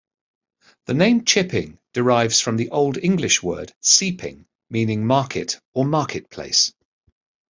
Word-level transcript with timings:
The 0.87 0.95
name, 0.95 1.25
"Chipping" 1.25 1.77
derives 1.93 2.41
from 2.41 2.57
the 2.57 2.71
Old 2.71 2.97
English 2.97 3.43
word 3.43 3.71
"cieping" 3.83 4.47
meaning 4.67 5.05
'market' 5.05 5.59
or 5.75 5.85
'market-place'. 5.85 6.73